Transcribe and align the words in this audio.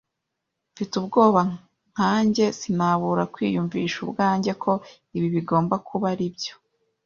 Mfite 0.71 0.93
ubwoba 1.01 1.41
nkanjye, 1.91 2.45
sinabura 2.59 3.23
kwiyumvisha 3.33 3.97
ubwanjye 4.05 4.51
ko 4.63 4.71
ibi 5.15 5.27
bigomba 5.35 5.75
kuba 5.87 6.07
aribyo 6.13 6.53